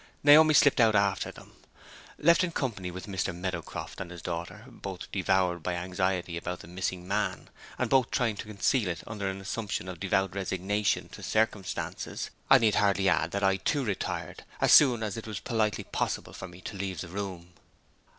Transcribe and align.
Naomi 0.23 0.51
slipped 0.55 0.79
out 0.81 0.95
after 0.95 1.31
them. 1.31 1.53
Left 2.17 2.43
in 2.43 2.51
company 2.51 2.89
with 2.89 3.05
Mr. 3.05 3.35
Meadowcroft 3.35 4.01
and 4.01 4.09
his 4.09 4.23
daughter 4.23 4.65
(both 4.67 5.11
devoured 5.11 5.61
by 5.61 5.75
anxiety 5.75 6.37
about 6.37 6.61
the 6.61 6.67
missing 6.67 7.07
man, 7.07 7.51
and 7.77 7.87
both 7.87 8.09
trying 8.09 8.35
to 8.37 8.47
conceal 8.47 8.87
it 8.87 9.03
under 9.05 9.29
an 9.29 9.39
assumption 9.39 9.87
of 9.87 9.99
devout 9.99 10.33
resignation 10.33 11.07
to 11.09 11.21
circumstances), 11.21 12.31
I 12.49 12.57
need 12.57 12.73
hardly 12.73 13.09
add 13.09 13.29
that 13.29 13.43
I, 13.43 13.57
too, 13.57 13.85
retired, 13.85 14.43
as 14.59 14.71
soon 14.71 15.03
as 15.03 15.17
it 15.17 15.27
was 15.27 15.39
politely 15.39 15.83
possible 15.83 16.33
for 16.33 16.47
me 16.47 16.61
to 16.61 16.75
leave 16.77 17.01
the 17.01 17.07
room. 17.07 17.53